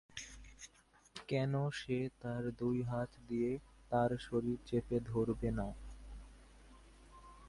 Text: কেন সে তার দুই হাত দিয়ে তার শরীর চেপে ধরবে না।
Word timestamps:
কেন 1.29 1.53
সে 1.71 1.97
তার 2.21 2.43
দুই 2.59 2.77
হাত 2.83 3.11
দিয়ে 3.27 3.51
তার 3.91 4.09
শরীর 4.19 4.57
চেপে 4.65 4.97
ধরবে 5.09 5.49
না। 5.51 5.67